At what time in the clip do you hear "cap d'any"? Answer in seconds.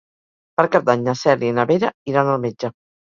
0.75-1.03